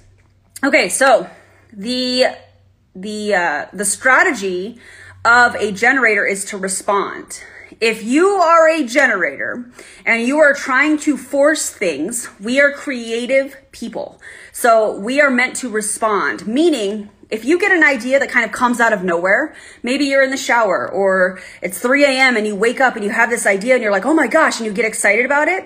Okay, 0.61 0.89
so 0.89 1.29
the 1.71 2.25
the 2.95 3.33
uh, 3.33 3.65
the 3.71 3.85
strategy 3.85 4.77
of 5.23 5.55
a 5.55 5.71
generator 5.71 6.25
is 6.25 6.43
to 6.45 6.57
respond. 6.57 7.41
If 7.81 8.03
you 8.03 8.27
are 8.27 8.67
a 8.67 8.83
generator 8.83 9.71
and 10.05 10.27
you 10.27 10.37
are 10.39 10.53
trying 10.53 10.97
to 10.99 11.15
force 11.15 11.69
things, 11.69 12.29
we 12.37 12.59
are 12.59 12.73
creative 12.73 13.55
people. 13.71 14.19
So 14.51 14.99
we 14.99 15.21
are 15.21 15.29
meant 15.29 15.55
to 15.57 15.69
respond, 15.69 16.45
meaning 16.45 17.09
if 17.29 17.45
you 17.45 17.59
get 17.59 17.71
an 17.71 17.83
idea 17.83 18.19
that 18.19 18.29
kind 18.29 18.43
of 18.43 18.51
comes 18.51 18.79
out 18.79 18.91
of 18.91 19.03
nowhere, 19.03 19.55
maybe 19.83 20.05
you're 20.05 20.23
in 20.23 20.31
the 20.31 20.37
shower 20.37 20.89
or 20.89 21.39
it's 21.61 21.79
3 21.79 22.03
a.m. 22.03 22.35
and 22.35 22.47
you 22.47 22.55
wake 22.55 22.81
up 22.81 22.95
and 22.95 23.03
you 23.03 23.11
have 23.11 23.29
this 23.29 23.45
idea 23.45 23.75
and 23.75 23.83
you're 23.83 23.91
like, 23.91 24.05
oh 24.05 24.15
my 24.15 24.27
gosh, 24.27 24.57
and 24.57 24.65
you 24.65 24.73
get 24.73 24.85
excited 24.85 25.25
about 25.25 25.47
it. 25.47 25.65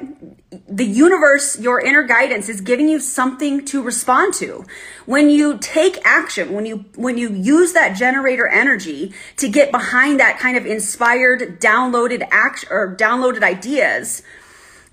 The 0.68 0.86
universe, 0.86 1.57
your 1.60 1.80
inner 1.80 2.04
guidance 2.04 2.50
is 2.50 2.60
giving 2.60 2.89
you 2.89 3.00
something 3.00 3.63
to 3.65 3.81
respond 3.81 4.33
to. 4.36 4.65
When 5.06 5.30
you 5.30 5.57
take 5.57 6.06
action, 6.06 6.51
when 6.51 6.65
you, 6.65 6.86
when 6.95 7.18
you 7.18 7.30
use 7.30 7.71
that 7.74 7.95
generator 7.95 8.48
energy 8.48 9.13
to 9.38 9.48
get 9.48 9.71
behind 9.71 10.19
that 10.19 10.39
kind 10.39 10.57
of 10.57 10.65
inspired, 10.65 11.62
downloaded 11.62 12.27
action 12.30 12.68
or 12.71 12.94
downloaded 12.94 13.42
ideas, 13.42 14.21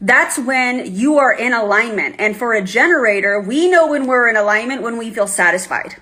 that's 0.01 0.39
when 0.39 0.95
you 0.95 1.19
are 1.19 1.33
in 1.33 1.53
alignment. 1.53 2.15
And 2.19 2.37
for 2.37 2.55
a 2.55 2.63
generator, 2.63 3.41
we 3.41 3.69
know 3.69 3.89
when 3.89 4.07
we're 4.07 4.31
in 4.31 4.37
alignment 4.37 4.83
when 4.83 4.97
we 4.97 5.11
feel 5.11 5.27
satisfied 5.27 5.97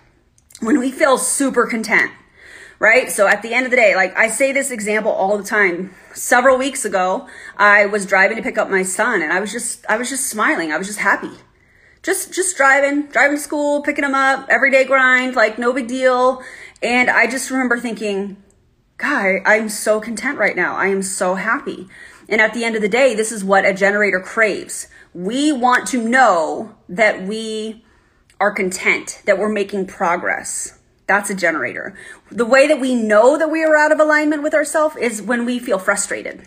when 0.60 0.78
we 0.78 0.90
feel 0.90 1.19
super 1.19 1.66
content, 1.66 2.10
right? 2.78 3.10
So 3.10 3.26
at 3.26 3.43
the 3.43 3.55
end 3.55 3.64
of 3.64 3.70
the 3.70 3.76
day, 3.76 3.94
like 3.94 4.16
I 4.16 4.28
say 4.28 4.52
this 4.52 4.70
example 4.70 5.12
all 5.12 5.38
the 5.38 5.44
time. 5.44 5.94
Several 6.14 6.58
weeks 6.58 6.84
ago, 6.84 7.28
I 7.56 7.87
was 7.87 8.06
driving 8.06 8.37
to 8.37 8.43
pick 8.43 8.58
up 8.58 8.70
my 8.70 8.82
son 8.82 9.22
and 9.22 9.32
I 9.32 9.40
was 9.40 9.52
just, 9.52 9.87
I 9.88 9.96
was 9.96 10.08
just 10.08 10.26
smiling. 10.26 10.72
I 10.72 10.78
was 10.78 10.87
just 10.87 10.99
happy. 11.00 11.31
Just, 12.02 12.32
just 12.32 12.56
driving, 12.56 13.06
driving 13.06 13.37
to 13.37 13.43
school, 13.43 13.82
picking 13.82 14.05
him 14.05 14.14
up, 14.14 14.46
everyday 14.49 14.84
grind, 14.84 15.34
like 15.37 15.58
no 15.58 15.72
big 15.72 15.88
deal. 15.88 16.43
And 16.82 17.11
I 17.11 17.26
just 17.26 17.50
remember 17.50 17.78
thinking, 17.78 18.43
God, 18.96 19.40
I'm 19.44 19.69
so 19.69 20.00
content 20.00 20.38
right 20.38 20.56
now. 20.56 20.76
I 20.76 20.88
am 20.88 21.02
so 21.02 21.34
happy. 21.34 21.88
And 22.28 22.40
at 22.40 22.52
the 22.52 22.64
end 22.64 22.76
of 22.76 22.82
the 22.82 22.88
day, 22.88 23.14
this 23.14 23.32
is 23.32 23.44
what 23.44 23.64
a 23.64 23.72
generator 23.72 24.20
craves. 24.20 24.88
We 25.14 25.52
want 25.52 25.87
to 25.88 26.02
know 26.06 26.76
that 26.88 27.22
we 27.22 27.84
are 28.40 28.52
content, 28.52 29.23
that 29.26 29.38
we're 29.38 29.49
making 29.49 29.87
progress. 29.87 30.79
That's 31.06 31.31
a 31.31 31.35
generator. 31.35 31.96
The 32.31 32.44
way 32.44 32.69
that 32.69 32.81
we 32.81 32.94
know 32.94 33.38
that 33.38 33.50
we 33.50 33.64
are 33.64 33.76
out 33.76 33.93
of 33.93 33.99
alignment 33.99 34.43
with 34.43 34.55
ourselves 34.55 34.96
is 34.96 35.23
when 35.23 35.44
we 35.44 35.58
feel 35.58 35.79
frustrated. 35.79 36.46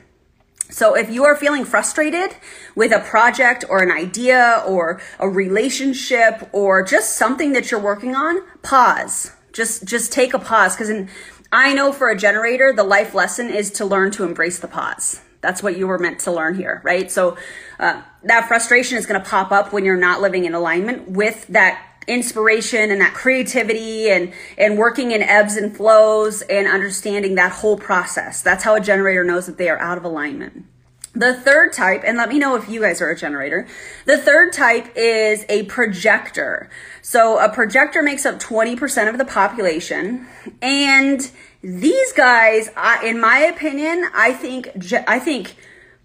So 0.69 0.95
if 0.95 1.09
you 1.09 1.25
are 1.25 1.35
feeling 1.35 1.65
frustrated 1.65 2.35
with 2.75 2.93
a 2.93 2.99
project 2.99 3.65
or 3.67 3.83
an 3.83 3.91
idea 3.91 4.63
or 4.65 5.01
a 5.19 5.27
relationship 5.27 6.47
or 6.53 6.81
just 6.83 7.17
something 7.17 7.51
that 7.53 7.71
you're 7.71 7.79
working 7.79 8.15
on, 8.15 8.41
pause. 8.61 9.31
Just 9.51 9.83
just 9.83 10.13
take 10.13 10.33
a 10.33 10.39
pause 10.39 10.77
because 10.77 11.09
I 11.51 11.73
know 11.73 11.91
for 11.91 12.09
a 12.09 12.17
generator, 12.17 12.71
the 12.71 12.85
life 12.85 13.13
lesson 13.13 13.49
is 13.49 13.69
to 13.71 13.85
learn 13.85 14.11
to 14.11 14.23
embrace 14.23 14.59
the 14.59 14.69
pause. 14.69 15.19
That's 15.41 15.61
what 15.63 15.77
you 15.77 15.87
were 15.87 15.99
meant 15.99 16.19
to 16.21 16.31
learn 16.31 16.55
here, 16.55 16.81
right? 16.83 17.11
So 17.11 17.37
uh, 17.79 18.01
that 18.23 18.47
frustration 18.47 18.97
is 18.97 19.05
going 19.05 19.21
to 19.21 19.27
pop 19.27 19.51
up 19.51 19.73
when 19.73 19.83
you're 19.83 19.97
not 19.97 20.21
living 20.21 20.45
in 20.45 20.53
alignment 20.53 21.09
with 21.09 21.47
that 21.47 21.87
inspiration 22.07 22.91
and 22.91 22.99
that 22.99 23.13
creativity 23.13 24.09
and 24.09 24.33
and 24.57 24.77
working 24.77 25.11
in 25.11 25.21
ebbs 25.21 25.55
and 25.55 25.75
flows 25.75 26.41
and 26.43 26.67
understanding 26.67 27.35
that 27.35 27.51
whole 27.51 27.77
process. 27.77 28.41
That's 28.41 28.63
how 28.63 28.75
a 28.75 28.81
generator 28.81 29.23
knows 29.23 29.45
that 29.45 29.57
they 29.57 29.69
are 29.69 29.79
out 29.79 29.97
of 29.97 30.03
alignment. 30.03 30.65
The 31.13 31.33
third 31.33 31.73
type, 31.73 32.03
and 32.05 32.17
let 32.17 32.29
me 32.29 32.39
know 32.39 32.55
if 32.55 32.69
you 32.69 32.79
guys 32.79 33.01
are 33.01 33.09
a 33.09 33.17
generator. 33.17 33.67
The 34.05 34.17
third 34.17 34.53
type 34.53 34.95
is 34.95 35.45
a 35.49 35.63
projector. 35.63 36.69
So 37.01 37.37
a 37.37 37.49
projector 37.49 38.01
makes 38.01 38.25
up 38.25 38.39
20% 38.39 39.09
of 39.09 39.17
the 39.17 39.25
population 39.25 40.25
and 40.61 41.29
these 41.63 42.11
guys, 42.13 42.69
in 43.03 43.19
my 43.19 43.39
opinion, 43.39 44.09
I 44.13 44.33
think 44.33 44.69
I 45.07 45.19
think 45.19 45.55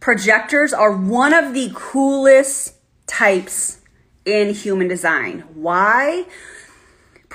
projectors 0.00 0.72
are 0.72 0.92
one 0.92 1.32
of 1.32 1.54
the 1.54 1.70
coolest 1.74 2.74
types 3.06 3.80
in 4.24 4.52
human 4.52 4.88
design. 4.88 5.44
Why? 5.54 6.26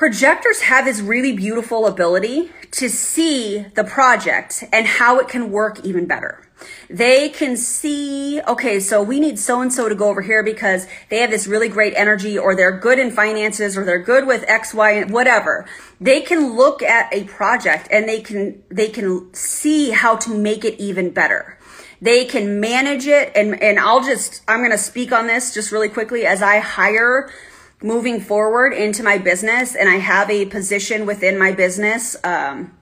Projectors 0.01 0.61
have 0.61 0.85
this 0.85 0.99
really 0.99 1.31
beautiful 1.31 1.85
ability 1.85 2.49
to 2.71 2.89
see 2.89 3.67
the 3.75 3.83
project 3.83 4.63
and 4.73 4.87
how 4.87 5.19
it 5.19 5.27
can 5.27 5.51
work 5.51 5.85
even 5.85 6.07
better. 6.07 6.41
They 6.89 7.29
can 7.29 7.55
see, 7.55 8.41
okay, 8.41 8.79
so 8.79 9.03
we 9.03 9.19
need 9.19 9.37
so 9.37 9.61
and 9.61 9.71
so 9.71 9.87
to 9.87 9.93
go 9.93 10.09
over 10.09 10.23
here 10.23 10.41
because 10.41 10.87
they 11.09 11.19
have 11.19 11.29
this 11.29 11.45
really 11.45 11.69
great 11.69 11.93
energy 11.95 12.35
or 12.35 12.55
they're 12.55 12.75
good 12.75 12.97
in 12.97 13.11
finances 13.11 13.77
or 13.77 13.85
they're 13.85 14.01
good 14.01 14.25
with 14.25 14.43
X, 14.47 14.73
Y, 14.73 14.89
and 14.89 15.11
whatever. 15.11 15.67
They 15.99 16.21
can 16.21 16.55
look 16.55 16.81
at 16.81 17.13
a 17.13 17.25
project 17.25 17.87
and 17.91 18.09
they 18.09 18.21
can, 18.21 18.63
they 18.69 18.87
can 18.87 19.31
see 19.35 19.91
how 19.91 20.15
to 20.15 20.35
make 20.35 20.65
it 20.65 20.81
even 20.81 21.11
better. 21.11 21.59
They 22.01 22.25
can 22.25 22.59
manage 22.59 23.05
it 23.05 23.31
and, 23.35 23.61
and 23.61 23.77
I'll 23.77 24.03
just, 24.03 24.41
I'm 24.47 24.61
going 24.61 24.71
to 24.71 24.79
speak 24.79 25.11
on 25.11 25.27
this 25.27 25.53
just 25.53 25.71
really 25.71 25.89
quickly 25.89 26.25
as 26.25 26.41
I 26.41 26.57
hire 26.57 27.29
moving 27.81 28.21
forward 28.21 28.73
into 28.73 29.03
my 29.03 29.17
business 29.17 29.75
and 29.75 29.89
I 29.89 29.95
have 29.95 30.29
a 30.29 30.45
position 30.45 31.05
within 31.05 31.37
my 31.37 31.51
business, 31.51 32.15
um, 32.23 32.77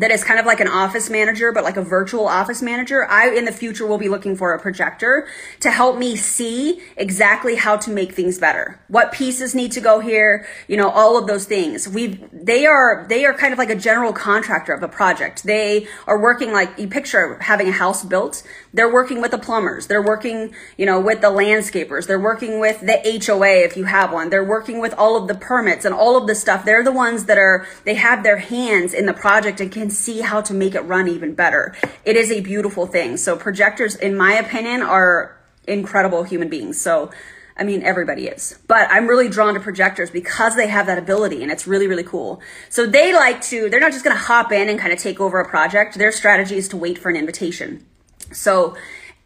that 0.00 0.10
is 0.10 0.24
kind 0.24 0.40
of 0.40 0.46
like 0.46 0.60
an 0.60 0.68
office 0.68 1.10
manager, 1.10 1.52
but 1.52 1.62
like 1.62 1.76
a 1.76 1.82
virtual 1.82 2.26
office 2.26 2.62
manager. 2.62 3.04
I, 3.04 3.28
in 3.28 3.44
the 3.44 3.52
future, 3.52 3.86
will 3.86 3.98
be 3.98 4.08
looking 4.08 4.34
for 4.34 4.54
a 4.54 4.58
projector 4.58 5.28
to 5.60 5.70
help 5.70 5.98
me 5.98 6.16
see 6.16 6.80
exactly 6.96 7.56
how 7.56 7.76
to 7.76 7.90
make 7.90 8.12
things 8.12 8.38
better. 8.38 8.80
What 8.88 9.12
pieces 9.12 9.54
need 9.54 9.72
to 9.72 9.80
go 9.80 10.00
here, 10.00 10.46
you 10.68 10.78
know, 10.78 10.88
all 10.88 11.18
of 11.18 11.26
those 11.26 11.44
things. 11.44 11.86
We've, 11.86 12.18
they 12.32 12.64
are, 12.64 13.04
they 13.10 13.26
are 13.26 13.34
kind 13.34 13.52
of 13.52 13.58
like 13.58 13.68
a 13.68 13.76
general 13.76 14.14
contractor 14.14 14.72
of 14.72 14.82
a 14.82 14.88
project. 14.88 15.44
They 15.44 15.86
are 16.06 16.18
working 16.18 16.50
like, 16.50 16.78
you 16.78 16.88
picture 16.88 17.38
having 17.42 17.68
a 17.68 17.72
house 17.72 18.02
built. 18.02 18.42
They're 18.72 18.92
working 18.92 19.20
with 19.20 19.32
the 19.32 19.38
plumbers. 19.38 19.86
They're 19.86 20.02
working, 20.02 20.54
you 20.78 20.86
know, 20.86 20.98
with 20.98 21.20
the 21.20 21.30
landscapers. 21.30 22.06
They're 22.06 22.18
working 22.18 22.58
with 22.58 22.80
the 22.80 23.22
HOA 23.26 23.64
if 23.66 23.76
you 23.76 23.84
have 23.84 24.14
one. 24.14 24.30
They're 24.30 24.42
working 24.42 24.80
with 24.80 24.94
all 24.94 25.16
of 25.16 25.28
the 25.28 25.34
permits 25.34 25.84
and 25.84 25.94
all 25.94 26.16
of 26.16 26.26
the 26.26 26.34
stuff. 26.34 26.64
They're 26.64 26.84
the 26.84 26.90
ones 26.90 27.26
that 27.26 27.36
are, 27.36 27.66
they 27.84 27.94
have 27.94 28.22
their 28.22 28.38
hands 28.38 28.94
in 28.94 29.04
the 29.04 29.12
project 29.12 29.60
and 29.60 29.70
can 29.70 29.89
can 29.90 29.96
see 29.96 30.20
how 30.20 30.40
to 30.40 30.54
make 30.54 30.74
it 30.74 30.82
run 30.82 31.08
even 31.08 31.34
better. 31.34 31.74
It 32.04 32.16
is 32.16 32.30
a 32.30 32.40
beautiful 32.40 32.86
thing. 32.86 33.16
So 33.16 33.36
projectors, 33.36 33.96
in 33.96 34.16
my 34.16 34.34
opinion, 34.34 34.82
are 34.82 35.36
incredible 35.66 36.22
human 36.22 36.48
beings. 36.48 36.80
So, 36.80 37.10
I 37.56 37.64
mean, 37.64 37.82
everybody 37.82 38.28
is, 38.28 38.58
but 38.68 38.88
I'm 38.90 39.08
really 39.08 39.28
drawn 39.28 39.54
to 39.54 39.60
projectors 39.60 40.10
because 40.10 40.54
they 40.54 40.68
have 40.68 40.86
that 40.86 40.96
ability 40.96 41.42
and 41.42 41.50
it's 41.50 41.66
really, 41.66 41.88
really 41.88 42.04
cool. 42.04 42.40
So 42.68 42.86
they 42.86 43.12
like 43.12 43.42
to, 43.50 43.68
they're 43.68 43.80
not 43.80 43.92
just 43.92 44.04
going 44.04 44.16
to 44.16 44.22
hop 44.22 44.52
in 44.52 44.68
and 44.68 44.78
kind 44.78 44.92
of 44.92 44.98
take 45.00 45.20
over 45.20 45.40
a 45.40 45.48
project. 45.48 45.98
Their 45.98 46.12
strategy 46.12 46.56
is 46.56 46.68
to 46.68 46.76
wait 46.76 46.96
for 46.96 47.10
an 47.10 47.16
invitation. 47.16 47.84
So 48.32 48.76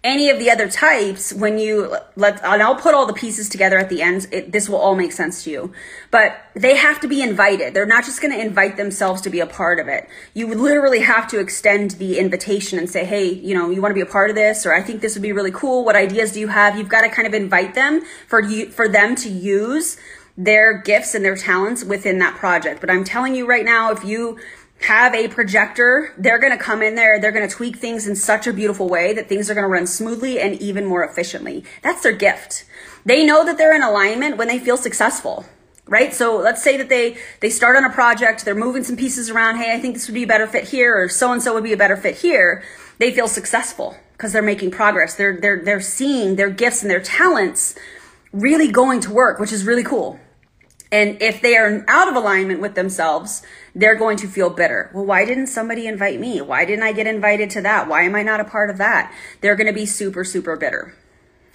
any 0.05 0.29
of 0.29 0.39
the 0.39 0.51
other 0.51 0.69
types, 0.69 1.33
when 1.33 1.59
you 1.59 1.97
let, 2.15 2.45
and 2.45 2.63
I'll 2.63 2.77
put 2.77 2.95
all 2.95 3.07
the 3.07 3.15
pieces 3.15 3.49
together 3.49 3.79
at 3.79 3.89
the 3.89 4.03
end, 4.03 4.27
it, 4.31 4.53
this 4.53 4.69
will 4.69 4.77
all 4.77 4.95
make 4.95 5.13
sense 5.13 5.45
to 5.45 5.51
you. 5.51 5.73
But 6.11 6.37
they 6.55 6.77
have 6.77 7.01
to 7.01 7.09
be 7.09 7.23
invited. 7.23 7.73
They're 7.73 7.87
not 7.87 8.05
just 8.05 8.21
going 8.21 8.35
to 8.35 8.39
invite 8.39 8.77
themselves 8.77 9.23
to 9.23 9.31
be 9.31 9.41
a 9.41 9.47
part 9.47 9.81
of 9.81 9.89
it. 9.89 10.07
You 10.35 10.47
would 10.47 10.59
literally 10.59 11.01
have 11.01 11.27
to 11.29 11.41
extend 11.41 11.93
the 11.93 12.19
invitation 12.19 12.79
and 12.79 12.89
say, 12.89 13.07
hey, 13.07 13.33
you 13.33 13.55
know, 13.55 13.71
you 13.71 13.81
want 13.81 13.93
to 13.93 13.95
be 13.95 14.03
a 14.03 14.07
part 14.07 14.29
of 14.29 14.37
this, 14.37 14.67
or 14.67 14.75
I 14.75 14.83
think 14.83 15.01
this 15.01 15.15
would 15.15 15.23
be 15.23 15.33
really 15.33 15.51
cool. 15.51 15.87
What 15.87 15.97
ideas 15.97 16.33
do 16.33 16.41
you 16.41 16.49
have? 16.49 16.77
You've 16.77 16.91
got 16.91 17.01
to 17.01 17.09
kind 17.09 17.27
of 17.27 17.33
invite 17.33 17.75
them 17.75 18.03
for 18.29 18.43
you, 18.43 18.71
for 18.71 18.87
them 18.87 19.17
to 19.17 19.31
use 19.31 19.97
their 20.37 20.83
gifts 20.83 21.15
and 21.15 21.25
their 21.25 21.37
talents 21.37 21.83
within 21.83 22.19
that 22.19 22.37
project. 22.37 22.81
But 22.81 22.91
I'm 22.91 23.05
telling 23.05 23.35
you 23.35 23.47
right 23.47 23.65
now, 23.65 23.91
if 23.93 24.05
you 24.05 24.39
have 24.85 25.14
a 25.14 25.29
projector, 25.29 26.12
they're 26.19 26.38
going 26.38 26.53
to 26.53 26.62
come 26.62 26.83
in 26.83 26.95
there, 26.95 27.21
they're 27.21 27.33
going 27.33 27.49
to 27.49 27.55
tweak 27.55 27.76
things 27.76 28.07
in 28.07 28.14
such 28.14 28.47
a 28.47 28.53
beautiful 28.53 28.88
way 28.88 29.12
that 29.14 29.29
things 29.29 29.50
are 29.50 29.55
going 29.55 29.64
to 29.64 29.69
run 29.69 29.87
smoothly 29.87 30.38
and 30.38 30.61
even 30.61 30.85
more 30.85 31.05
efficiently. 31.05 31.64
That's 31.83 32.03
their 32.03 32.12
gift. 32.12 32.64
They 33.05 33.25
know 33.25 33.45
that 33.45 33.59
they're 33.59 33.75
in 33.75 33.83
alignment 33.83 34.37
when 34.37 34.49
they 34.49 34.59
feel 34.59 34.76
successful. 34.76 35.47
Right? 35.87 36.14
So 36.14 36.38
let's 36.38 36.62
say 36.62 36.79
that 36.79 36.88
they 36.88 37.19
they 37.41 37.50
start 37.50 37.76
on 37.76 37.85
a 37.85 37.93
project, 37.93 38.47
they're 38.47 38.55
moving 38.55 38.85
some 38.85 38.97
pieces 38.97 39.29
around, 39.29 39.59
hey, 39.59 39.75
I 39.75 39.79
think 39.79 39.93
this 39.93 40.09
would 40.09 40.14
be 40.14 40.23
a 40.23 40.26
better 40.26 40.47
fit 40.47 40.69
here 40.69 40.97
or 40.97 41.11
so 41.11 41.31
and 41.31 41.43
so 41.43 41.53
would 41.53 41.62
be 41.62 41.75
a 41.75 41.76
better 41.76 41.97
fit 41.97 42.17
here. 42.17 42.64
They 42.99 43.11
feel 43.12 43.29
successful 43.29 43.95
because 44.12 44.33
they're 44.33 44.41
making 44.41 44.71
progress. 44.71 45.14
They're 45.14 45.38
they're 45.38 45.62
they're 45.62 45.83
seeing 45.83 46.37
their 46.37 46.49
gifts 46.49 46.81
and 46.81 46.91
their 46.91 47.03
talents 47.03 47.75
really 48.33 48.73
going 48.73 49.00
to 49.00 49.12
work, 49.12 49.38
which 49.38 49.53
is 49.53 49.67
really 49.67 49.85
cool. 49.85 50.19
And 50.95 51.21
if 51.21 51.41
they 51.41 51.57
are 51.57 51.85
out 51.89 52.07
of 52.07 52.15
alignment 52.15 52.61
with 52.61 52.77
themselves, 52.77 53.43
they're 53.75 53.97
going 53.97 54.17
to 54.19 54.29
feel 54.29 54.49
bitter. 54.49 54.93
Well, 54.95 55.05
why 55.05 55.25
didn't 55.25 55.49
somebody 55.49 55.89
invite 55.89 56.21
me? 56.21 56.41
Why 56.41 56.65
didn't 56.65 56.85
I 56.85 56.93
get 56.93 57.09
invited 57.09 57.51
to 57.51 57.63
that? 57.63 57.89
Why 57.89 58.03
am 58.03 58.15
I 58.15 58.23
not 58.23 58.39
a 58.39 58.45
part 58.45 58.71
of 58.71 58.79
that? 58.79 59.13
They're 59.41 59.57
going 59.57 59.67
to 59.67 59.73
be 59.73 59.87
super, 59.87 60.23
super 60.23 60.55
bitter. 60.55 60.95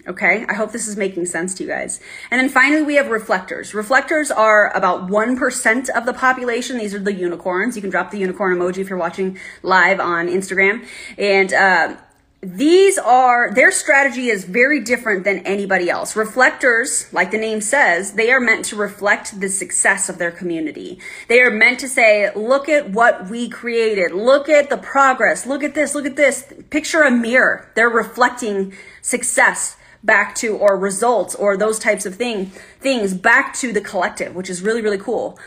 Okay, 0.05 0.45
I 0.49 0.55
hope 0.55 0.73
this 0.73 0.89
is 0.89 0.97
making 0.97 1.25
sense 1.27 1.53
to 1.55 1.63
you 1.63 1.69
guys. 1.69 2.01
And 2.29 2.41
then 2.41 2.49
finally, 2.49 2.81
we 2.81 2.95
have 2.95 3.07
reflectors. 3.07 3.73
Reflectors 3.73 4.29
are 4.29 4.75
about 4.75 5.07
1% 5.07 5.89
of 5.89 6.05
the 6.05 6.13
population. 6.13 6.77
These 6.77 6.93
are 6.93 6.99
the 6.99 7.13
unicorns. 7.13 7.77
You 7.77 7.81
can 7.81 7.91
drop 7.91 8.11
the 8.11 8.19
unicorn 8.19 8.57
emoji 8.57 8.79
if 8.79 8.89
you're 8.89 8.99
watching 8.99 9.37
live 9.63 10.01
on 10.01 10.27
Instagram. 10.27 10.85
And, 11.17 11.53
uh, 11.53 11.95
these 12.41 12.97
are 12.97 13.53
their 13.53 13.69
strategy 13.69 14.29
is 14.29 14.45
very 14.45 14.79
different 14.79 15.25
than 15.25 15.39
anybody 15.39 15.89
else. 15.89 16.15
Reflectors, 16.15 17.11
like 17.11 17.31
the 17.31 17.37
name 17.37 17.59
says, 17.59 18.13
they 18.13 18.31
are 18.31 18.39
meant 18.39 18.63
to 18.65 18.77
reflect 18.77 19.41
the 19.41 19.49
success 19.49 20.07
of 20.07 20.19
their 20.19 20.31
community. 20.31 20.99
They 21.27 21.41
are 21.41 21.51
meant 21.51 21.81
to 21.81 21.89
say, 21.89 22.31
look 22.33 22.69
at 22.69 22.91
what 22.91 23.29
we 23.29 23.49
created. 23.49 24.11
Look 24.11 24.47
at 24.47 24.69
the 24.69 24.77
progress. 24.77 25.45
Look 25.45 25.63
at 25.63 25.75
this. 25.75 25.93
Look 25.93 26.05
at 26.05 26.15
this. 26.15 26.45
Picture 26.69 27.01
a 27.01 27.11
mirror. 27.11 27.69
They're 27.75 27.89
reflecting 27.89 28.73
success 29.01 29.75
back 30.01 30.33
to 30.35 30.55
or 30.55 30.77
results 30.77 31.35
or 31.35 31.57
those 31.57 31.77
types 31.77 32.05
of 32.05 32.15
thing 32.15 32.45
things 32.79 33.13
back 33.13 33.53
to 33.55 33.73
the 33.73 33.81
collective, 33.81 34.33
which 34.33 34.49
is 34.49 34.61
really 34.61 34.81
really 34.81 34.97
cool. 34.97 35.37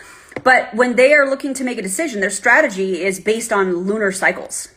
But 0.45 0.75
when 0.75 0.97
they 0.97 1.15
are 1.15 1.27
looking 1.29 1.55
to 1.55 1.65
make 1.65 1.79
a 1.79 1.83
decision, 1.83 2.21
their 2.21 2.29
strategy 2.29 3.03
is 3.03 3.19
based 3.19 3.51
on 3.51 3.75
lunar 3.75 4.13
cycles. 4.13 4.69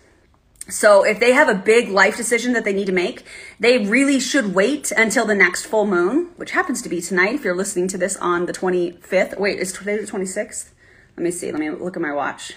So 0.67 1.03
if 1.03 1.19
they 1.19 1.34
have 1.34 1.48
a 1.48 1.53
big 1.53 1.89
life 1.89 2.17
decision 2.17 2.53
that 2.53 2.65
they 2.65 2.74
need 2.74 2.88
to 2.88 2.91
make, 2.91 3.24
they 3.60 3.86
really 3.86 4.19
should 4.19 4.55
wait 4.55 4.91
until 4.91 5.25
the 5.25 5.36
next 5.36 5.65
full 5.65 5.86
moon, 5.86 6.31
which 6.38 6.51
happens 6.51 6.81
to 6.81 6.89
be 6.89 7.01
tonight 7.01 7.36
if 7.36 7.43
you're 7.43 7.55
listening 7.55 7.88
to 7.89 7.98
this 7.98 8.17
on 8.17 8.48
the 8.48 8.53
25th. 8.53 9.38
Wait, 9.38 9.60
is 9.60 9.72
today 9.72 9.98
the 9.98 10.07
26th? 10.07 10.72
Let 11.15 11.24
me 11.24 11.31
see. 11.31 11.51
Let 11.51 11.60
me 11.60 11.69
look 11.69 11.95
at 11.95 12.01
my 12.01 12.13
watch 12.13 12.53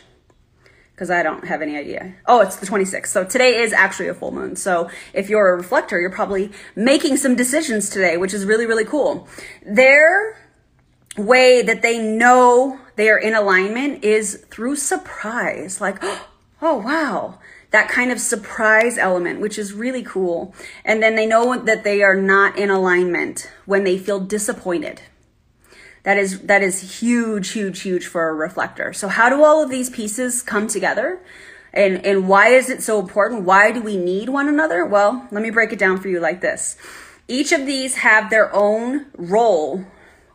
because 0.94 1.10
I 1.10 1.22
don't 1.22 1.46
have 1.46 1.60
any 1.60 1.76
idea. 1.76 2.14
Oh, 2.26 2.40
it's 2.40 2.56
the 2.56 2.66
26th. 2.66 3.08
So 3.08 3.24
today 3.24 3.60
is 3.60 3.74
actually 3.74 4.08
a 4.08 4.14
full 4.14 4.32
moon. 4.32 4.56
So 4.56 4.90
if 5.12 5.28
you're 5.28 5.50
a 5.50 5.56
reflector, 5.56 6.00
you're 6.00 6.10
probably 6.10 6.50
making 6.74 7.18
some 7.18 7.36
decisions 7.36 7.90
today, 7.90 8.16
which 8.16 8.32
is 8.32 8.46
really, 8.46 8.64
really 8.64 8.86
cool. 8.86 9.28
Their 9.66 10.40
way 11.18 11.60
that 11.60 11.82
they 11.82 11.98
know 11.98 12.80
they 12.96 13.10
are 13.10 13.18
in 13.18 13.34
alignment 13.34 14.02
is 14.02 14.46
through 14.50 14.76
surprise. 14.76 15.78
Like, 15.78 16.02
oh, 16.62 16.78
wow 16.78 17.38
that 17.70 17.88
kind 17.88 18.10
of 18.10 18.20
surprise 18.20 18.96
element, 18.96 19.40
which 19.40 19.58
is 19.58 19.72
really 19.72 20.02
cool. 20.02 20.54
And 20.84 21.02
then 21.02 21.14
they 21.14 21.26
know 21.26 21.58
that 21.58 21.84
they 21.84 22.02
are 22.02 22.16
not 22.16 22.58
in 22.58 22.70
alignment 22.70 23.50
when 23.66 23.84
they 23.84 23.98
feel 23.98 24.20
disappointed. 24.20 25.02
That 26.04 26.16
is, 26.16 26.40
that 26.40 26.62
is 26.62 27.00
huge, 27.00 27.50
huge, 27.50 27.82
huge 27.82 28.06
for 28.06 28.28
a 28.28 28.34
reflector. 28.34 28.92
So 28.92 29.08
how 29.08 29.28
do 29.28 29.44
all 29.44 29.62
of 29.62 29.68
these 29.68 29.90
pieces 29.90 30.42
come 30.42 30.66
together? 30.66 31.20
And, 31.72 32.04
and 32.06 32.28
why 32.28 32.48
is 32.48 32.70
it 32.70 32.82
so 32.82 32.98
important? 32.98 33.42
Why 33.42 33.72
do 33.72 33.82
we 33.82 33.98
need 33.98 34.30
one 34.30 34.48
another? 34.48 34.86
Well, 34.86 35.28
let 35.30 35.42
me 35.42 35.50
break 35.50 35.72
it 35.72 35.78
down 35.78 36.00
for 36.00 36.08
you 36.08 36.20
like 36.20 36.40
this. 36.40 36.78
Each 37.26 37.52
of 37.52 37.66
these 37.66 37.96
have 37.96 38.30
their 38.30 38.54
own 38.54 39.06
role 39.18 39.84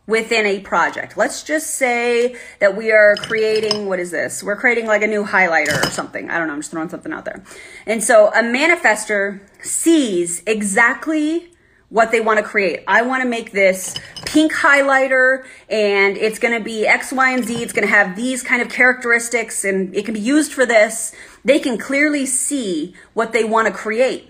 within 0.06 0.46
a 0.46 0.60
project. 0.60 1.16
Let's 1.16 1.44
just 1.44 1.72
say 1.72 2.36
that 2.60 2.76
we 2.76 2.92
are 2.92 3.16
creating, 3.16 3.88
what 3.88 4.00
is 4.00 4.12
this? 4.12 4.44
We're 4.44 4.58
creating 4.58 4.86
like 4.86 5.02
a 5.02 5.08
new 5.08 5.24
highlighter 5.24 5.82
or 5.82 5.90
something. 5.90 6.30
I 6.30 6.38
don't 6.38 6.48
know. 6.48 6.54
I'm 6.54 6.60
just 6.60 6.72
throwing 6.72 6.90
something 6.90 7.14
out 7.14 7.26
there. 7.26 7.44
And 7.86 8.04
so 8.04 8.28
a 8.30 8.44
manifestor 8.44 9.42
sees 9.62 10.44
exactly 10.46 11.50
what 11.88 12.12
they 12.12 12.20
want 12.20 12.40
to 12.40 12.44
create. 12.44 12.84
I 12.88 13.04
want 13.04 13.22
to 13.22 13.30
make 13.30 13.52
this 13.52 13.96
pink 14.26 14.52
highlighter 14.52 15.46
and 15.70 16.18
it's 16.18 16.40
going 16.40 16.58
to 16.58 16.64
be 16.64 16.88
X, 16.88 17.14
Y, 17.14 17.32
and 17.32 17.46
Z. 17.46 17.62
It's 17.62 17.72
going 17.72 17.88
to 17.88 17.94
have 17.94 18.16
these 18.16 18.42
kind 18.42 18.62
of 18.62 18.70
characteristics 18.70 19.64
and 19.64 19.96
it 19.96 20.04
can 20.04 20.16
be 20.16 20.20
used 20.20 20.54
for 20.54 20.66
this. 20.66 21.16
They 21.46 21.60
can 21.60 21.78
clearly 21.78 22.26
see 22.26 22.96
what 23.14 23.32
they 23.32 23.44
want 23.44 23.68
to 23.68 23.74
create, 23.74 24.28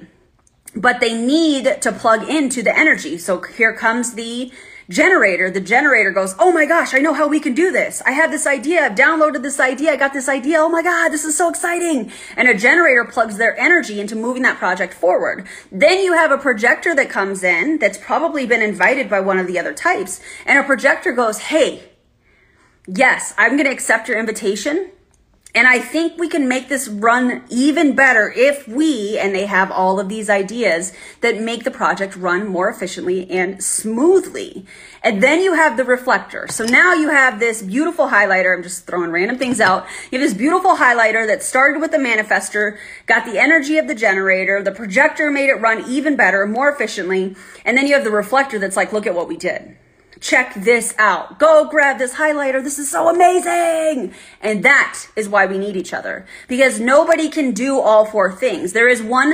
but 0.75 1.00
they 1.00 1.13
need 1.13 1.82
to 1.82 1.92
plug 1.94 2.30
into 2.30 2.62
the 2.62 2.77
energy. 2.77 3.18
So 3.18 3.42
here 3.42 3.74
comes 3.74 4.13
the 4.15 4.51
generator, 4.90 5.50
the 5.50 5.62
generator 5.62 6.12
goes, 6.12 6.36
Oh 6.40 6.52
my 6.52 6.66
gosh, 6.66 6.94
I 6.94 7.00
know 7.00 7.13
how 7.13 7.28
we 7.28 7.40
can 7.40 7.54
do 7.54 7.72
this. 7.72 8.02
I 8.06 8.12
have 8.12 8.32
this 8.32 8.46
idea. 8.46 8.86
I've 8.86 8.96
downloaded 8.96 9.42
this 9.42 9.60
idea. 9.60 9.92
I 9.92 9.96
got 9.96 10.13
this 10.13 10.30
idea. 10.30 10.60
Oh 10.60 10.70
my 10.70 10.82
God, 10.82 11.10
this 11.10 11.25
is 11.25 11.38
so 11.38 11.50
exciting. 11.50 12.12
And 12.36 12.48
a 12.48 12.54
generator 12.54 13.06
plugs 13.06 13.38
their 13.38 13.58
energy 13.60 14.00
into 14.00 14.16
moving 14.16 14.44
that 14.44 14.58
project 14.58 14.94
forward. 14.94 15.48
Then 15.72 16.04
you 16.04 16.13
have 16.13 16.32
a 16.32 16.38
projector 16.38 16.96
that 16.96 17.10
comes 17.10 17.44
in 17.44 17.80
that's 17.80 17.98
probably 17.98 18.46
been 18.46 18.62
invited 18.62 19.10
by 19.10 19.20
one 19.20 19.40
of 19.40 19.48
the 19.48 19.60
other 19.60 19.74
types. 19.74 20.22
And 20.46 20.60
a 20.60 20.63
projector 20.63 21.13
goes, 21.13 21.40
Hey, 21.40 21.84
yes, 22.88 23.34
I'm 23.38 23.54
going 23.54 23.66
to 23.66 23.72
accept 23.72 24.08
your 24.08 24.20
invitation. 24.20 24.92
And 25.56 25.68
I 25.68 25.78
think 25.78 26.18
we 26.18 26.30
can 26.30 26.48
make 26.48 26.68
this 26.68 26.88
run 26.88 27.44
even 27.48 27.96
better 27.96 28.34
if 28.36 28.68
we, 28.68 29.20
and 29.20 29.36
they 29.36 29.46
have 29.46 29.70
all 29.70 30.00
of 30.00 30.10
these 30.10 30.28
ideas 30.28 30.94
that 31.22 31.40
make 31.40 31.64
the 31.64 31.70
project 31.70 32.16
run 32.16 32.48
more 32.48 32.70
efficiently 32.70 33.30
and 33.30 33.64
smoothly. 33.64 34.66
And 35.04 35.22
then 35.22 35.42
you 35.42 35.54
have 35.54 35.78
the 35.78 35.84
reflector. 35.84 36.48
So 36.50 36.66
now 36.66 36.94
you 36.94 37.10
have 37.10 37.40
this 37.40 37.62
beautiful 37.62 38.08
highlighter. 38.08 38.56
I'm 38.56 38.64
just 38.64 38.88
throwing 38.88 39.12
random 39.12 39.38
things 39.38 39.62
out. 39.62 39.86
You 40.12 40.20
have 40.20 40.28
this 40.28 40.36
beautiful 40.36 40.78
highlighter 40.78 41.28
that 41.28 41.44
started 41.44 41.80
with 41.80 41.92
the 41.92 41.98
manifestor, 41.98 42.80
got 43.06 43.24
the 43.26 43.40
energy 43.40 43.78
of 43.78 43.88
the 43.88 43.96
generator. 43.96 44.64
The 44.64 44.72
projector 44.72 45.30
made 45.30 45.50
it 45.50 45.62
run 45.62 45.88
even 45.88 46.16
better, 46.16 46.48
more 46.48 46.72
efficiently. 46.72 47.36
And 47.64 47.78
then 47.78 47.86
you 47.86 47.94
have 47.94 48.04
the 48.04 48.10
reflector 48.10 48.58
that's 48.58 48.76
like, 48.76 48.92
look 48.92 49.06
at 49.06 49.14
what 49.14 49.28
we 49.28 49.38
did 49.38 49.78
check 50.20 50.53
this 50.55 50.93
out. 50.98 51.39
Go 51.39 51.67
grab 51.70 51.98
this 51.98 52.15
highlighter. 52.15 52.63
This 52.63 52.79
is 52.79 52.89
so 52.89 53.10
amazing. 53.10 54.13
And 54.41 54.63
that 54.63 55.08
is 55.15 55.29
why 55.29 55.46
we 55.46 55.58
need 55.58 55.75
each 55.75 55.93
other 55.93 56.25
because 56.48 56.79
nobody 56.79 57.29
can 57.29 57.51
do 57.51 57.79
all 57.79 58.05
four 58.05 58.32
things. 58.32 58.74
There 58.74 58.88
is 58.88 59.01
one 59.01 59.34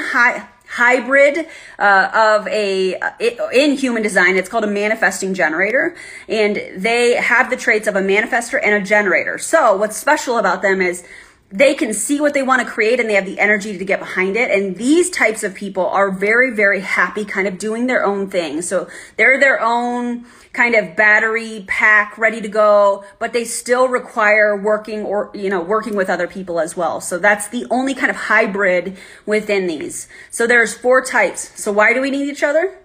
hybrid 0.70 1.48
uh, 1.80 2.38
of 2.40 2.48
a 2.48 3.00
in 3.52 3.72
human 3.72 4.04
design 4.04 4.36
it's 4.36 4.48
called 4.48 4.64
a 4.64 4.68
manifesting 4.68 5.34
generator 5.34 5.96
and 6.28 6.62
they 6.76 7.16
have 7.16 7.50
the 7.50 7.58
traits 7.58 7.88
of 7.88 7.96
a 7.96 8.02
manifestor 8.02 8.60
and 8.64 8.76
a 8.76 8.86
generator 8.86 9.40
so 9.40 9.76
what's 9.76 9.98
special 9.98 10.38
about 10.38 10.62
them 10.62 10.80
is 10.80 11.04
they 11.52 11.74
can 11.74 11.94
see 11.94 12.22
what 12.22 12.36
they 12.36 12.44
want 12.44 12.62
to 12.62 12.68
create 12.68 13.00
and 13.00 13.10
they 13.10 13.16
have 13.16 13.26
the 13.26 13.40
energy 13.40 13.76
to 13.76 13.86
get 13.86 14.00
behind 14.00 14.38
it. 14.38 14.52
And 14.52 14.76
these 14.76 15.10
types 15.10 15.44
of 15.44 15.56
people 15.56 15.88
are 15.88 16.12
very, 16.12 16.52
very 16.52 16.82
happy 16.82 17.26
kind 17.26 17.48
of 17.48 17.58
doing 17.58 17.88
their 17.88 18.06
own 18.06 18.30
thing. 18.30 18.62
So 18.62 18.88
they're 19.18 19.40
their 19.40 19.60
own 19.60 20.26
kind 20.54 20.76
of 20.76 20.96
battery 20.96 21.66
pack 21.68 22.18
ready 22.20 22.40
to 22.42 22.48
go, 22.48 23.04
but 23.18 23.34
they 23.34 23.46
still 23.46 23.88
require 23.88 24.56
working 24.56 25.04
or, 25.04 25.32
you 25.34 25.50
know, 25.50 25.62
working 25.62 25.96
with 25.96 26.10
other 26.10 26.28
people 26.28 26.60
as 26.60 26.78
well. 26.78 27.02
So 27.02 27.18
that's 27.18 27.48
the 27.48 27.66
only 27.72 27.96
kind 27.96 28.12
of 28.12 28.16
hybrid 28.16 28.98
within 29.26 29.66
these. 29.66 30.08
So 30.30 30.46
there's 30.46 30.76
four 30.76 31.04
types. 31.04 31.60
So 31.60 31.72
why 31.72 31.94
do 31.94 32.02
we 32.02 32.12
need 32.12 32.30
each 32.30 32.44
other? 32.44 32.78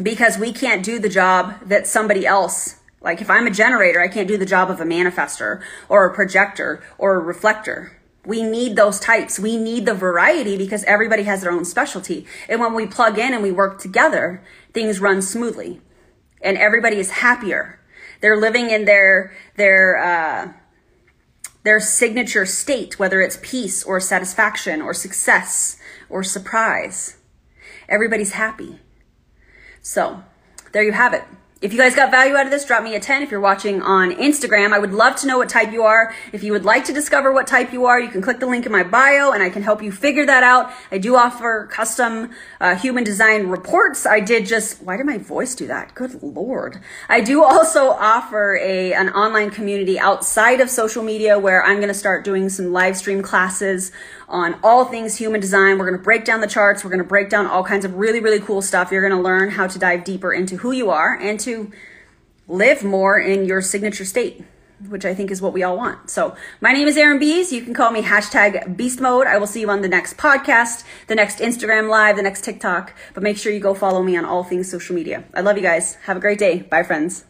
Because 0.00 0.38
we 0.38 0.52
can't 0.52 0.84
do 0.84 1.00
the 1.00 1.08
job 1.08 1.58
that 1.66 1.88
somebody 1.88 2.24
else 2.24 2.76
like 3.06 3.20
if 3.20 3.30
I'm 3.30 3.46
a 3.46 3.52
generator, 3.52 4.02
I 4.02 4.08
can't 4.08 4.26
do 4.26 4.36
the 4.36 4.44
job 4.44 4.68
of 4.68 4.80
a 4.80 4.84
manifestor 4.84 5.62
or 5.88 6.06
a 6.06 6.14
projector 6.14 6.82
or 6.98 7.14
a 7.14 7.20
reflector. 7.20 7.95
We 8.26 8.42
need 8.42 8.74
those 8.76 8.98
types. 8.98 9.38
We 9.38 9.56
need 9.56 9.86
the 9.86 9.94
variety 9.94 10.58
because 10.58 10.82
everybody 10.84 11.22
has 11.22 11.42
their 11.42 11.52
own 11.52 11.64
specialty. 11.64 12.26
And 12.48 12.60
when 12.60 12.74
we 12.74 12.86
plug 12.86 13.18
in 13.18 13.32
and 13.32 13.42
we 13.42 13.52
work 13.52 13.80
together, 13.80 14.42
things 14.72 15.00
run 15.00 15.22
smoothly 15.22 15.80
and 16.42 16.58
everybody 16.58 16.98
is 16.98 17.10
happier. 17.10 17.80
They're 18.20 18.36
living 18.36 18.70
in 18.70 18.84
their, 18.84 19.32
their, 19.56 19.98
uh, 19.98 20.52
their 21.62 21.80
signature 21.80 22.46
state, 22.46 22.98
whether 22.98 23.20
it's 23.20 23.38
peace 23.42 23.82
or 23.84 24.00
satisfaction 24.00 24.82
or 24.82 24.92
success 24.94 25.78
or 26.08 26.22
surprise. 26.22 27.16
Everybody's 27.88 28.32
happy. 28.32 28.80
So 29.80 30.22
there 30.72 30.82
you 30.82 30.92
have 30.92 31.14
it. 31.14 31.24
If 31.66 31.72
you 31.72 31.80
guys 31.80 31.96
got 31.96 32.12
value 32.12 32.36
out 32.36 32.46
of 32.46 32.52
this, 32.52 32.64
drop 32.64 32.84
me 32.84 32.94
a 32.94 33.00
10. 33.00 33.22
If 33.22 33.32
you're 33.32 33.40
watching 33.40 33.82
on 33.82 34.12
Instagram, 34.12 34.72
I 34.72 34.78
would 34.78 34.92
love 34.92 35.16
to 35.16 35.26
know 35.26 35.38
what 35.38 35.48
type 35.48 35.72
you 35.72 35.82
are. 35.82 36.14
If 36.32 36.44
you 36.44 36.52
would 36.52 36.64
like 36.64 36.84
to 36.84 36.92
discover 36.92 37.32
what 37.32 37.48
type 37.48 37.72
you 37.72 37.86
are, 37.86 37.98
you 37.98 38.06
can 38.06 38.22
click 38.22 38.38
the 38.38 38.46
link 38.46 38.66
in 38.66 38.70
my 38.70 38.84
bio 38.84 39.32
and 39.32 39.42
I 39.42 39.50
can 39.50 39.64
help 39.64 39.82
you 39.82 39.90
figure 39.90 40.24
that 40.26 40.44
out. 40.44 40.70
I 40.92 40.98
do 40.98 41.16
offer 41.16 41.68
custom 41.68 42.30
uh, 42.60 42.76
human 42.76 43.02
design 43.02 43.48
reports. 43.48 44.06
I 44.06 44.20
did 44.20 44.46
just, 44.46 44.80
why 44.80 44.96
did 44.96 45.06
my 45.06 45.18
voice 45.18 45.56
do 45.56 45.66
that? 45.66 45.92
Good 45.96 46.22
Lord. 46.22 46.78
I 47.08 47.20
do 47.20 47.42
also 47.42 47.90
offer 47.90 48.56
a, 48.62 48.92
an 48.92 49.08
online 49.08 49.50
community 49.50 49.98
outside 49.98 50.60
of 50.60 50.70
social 50.70 51.02
media 51.02 51.36
where 51.36 51.64
I'm 51.64 51.78
going 51.78 51.88
to 51.88 51.94
start 51.94 52.24
doing 52.24 52.48
some 52.48 52.72
live 52.72 52.96
stream 52.96 53.22
classes 53.22 53.90
on 54.28 54.56
all 54.62 54.84
things 54.84 55.16
human 55.16 55.40
design. 55.40 55.78
We're 55.78 55.86
going 55.86 55.98
to 55.98 56.04
break 56.04 56.24
down 56.24 56.40
the 56.40 56.46
charts. 56.46 56.84
We're 56.84 56.90
going 56.90 57.02
to 57.02 57.08
break 57.08 57.28
down 57.28 57.46
all 57.46 57.64
kinds 57.64 57.84
of 57.84 57.94
really, 57.94 58.20
really 58.20 58.40
cool 58.40 58.62
stuff. 58.62 58.92
You're 58.92 59.06
going 59.06 59.20
to 59.20 59.24
learn 59.24 59.50
how 59.50 59.66
to 59.66 59.78
dive 59.80 60.04
deeper 60.04 60.32
into 60.32 60.56
who 60.56 60.70
you 60.70 60.90
are 60.90 61.16
and 61.16 61.40
to 61.40 61.55
live 62.48 62.84
more 62.84 63.18
in 63.18 63.44
your 63.44 63.60
signature 63.60 64.04
state, 64.04 64.44
which 64.88 65.04
I 65.04 65.14
think 65.14 65.30
is 65.30 65.42
what 65.42 65.52
we 65.52 65.62
all 65.62 65.76
want. 65.76 66.10
So 66.10 66.36
my 66.60 66.72
name 66.72 66.88
is 66.88 66.96
Erin 66.96 67.18
Biest. 67.18 67.52
You 67.52 67.62
can 67.62 67.74
call 67.74 67.90
me 67.90 68.02
hashtag 68.02 68.76
beast 68.76 69.00
mode. 69.00 69.26
I 69.26 69.38
will 69.38 69.46
see 69.46 69.60
you 69.60 69.70
on 69.70 69.82
the 69.82 69.88
next 69.88 70.16
podcast, 70.16 70.84
the 71.06 71.14
next 71.14 71.38
Instagram 71.38 71.88
live, 71.88 72.16
the 72.16 72.22
next 72.22 72.44
TikTok, 72.44 72.92
but 73.14 73.22
make 73.22 73.36
sure 73.36 73.52
you 73.52 73.60
go 73.60 73.74
follow 73.74 74.02
me 74.02 74.16
on 74.16 74.24
all 74.24 74.44
things 74.44 74.70
social 74.70 74.94
media. 74.94 75.24
I 75.34 75.40
love 75.40 75.56
you 75.56 75.62
guys. 75.62 75.94
Have 76.06 76.16
a 76.16 76.20
great 76.20 76.38
day. 76.38 76.62
Bye 76.62 76.82
friends. 76.82 77.24